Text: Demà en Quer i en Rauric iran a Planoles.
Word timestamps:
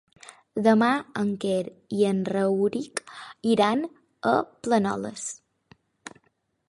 Demà 0.67 0.87
en 1.23 1.33
Quer 1.43 1.59
i 1.99 2.01
en 2.11 2.23
Rauric 2.31 3.03
iran 3.55 3.85
a 4.33 4.35
Planoles. 4.65 5.29